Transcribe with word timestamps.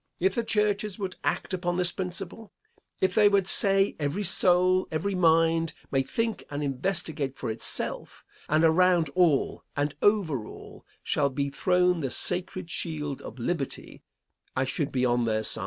If 0.19 0.33
the 0.33 0.43
churches 0.43 0.97
would 0.97 1.17
act 1.23 1.53
upon 1.53 1.75
this 1.75 1.91
principle, 1.91 2.51
if 3.01 3.13
they 3.13 3.29
would 3.29 3.47
say 3.47 3.95
every 3.99 4.23
soul, 4.23 4.87
every 4.91 5.13
mind, 5.13 5.73
may 5.91 6.01
think 6.01 6.43
and 6.49 6.63
investigate 6.63 7.37
for 7.37 7.51
itself; 7.51 8.25
and 8.49 8.63
around 8.63 9.11
all, 9.13 9.63
and 9.75 9.93
over 10.01 10.47
all, 10.47 10.87
shall 11.03 11.29
be 11.29 11.51
thrown 11.51 11.99
the 11.99 12.09
sacred 12.09 12.71
shield 12.71 13.21
of 13.21 13.37
liberty, 13.37 14.01
I 14.55 14.65
should 14.65 14.91
be 14.91 15.05
on 15.05 15.25
their 15.25 15.43
side. 15.43 15.59